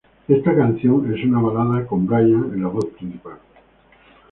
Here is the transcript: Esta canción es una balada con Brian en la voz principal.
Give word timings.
Esta 0.27 0.55
canción 0.55 1.13
es 1.13 1.23
una 1.25 1.39
balada 1.39 1.85
con 1.85 2.07
Brian 2.07 2.53
en 2.55 2.63
la 2.63 2.69
voz 2.69 2.85
principal. 2.97 3.37